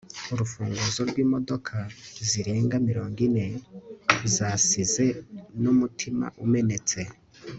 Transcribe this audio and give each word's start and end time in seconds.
urufunguzo 0.33 1.01
rwimodoka 1.09 1.75
zirenga 2.29 2.75
mirongo 2.87 3.17
ine, 3.27 3.47
zansize 4.33 5.05
numutima 5.61 6.25
umenetse 6.45 6.99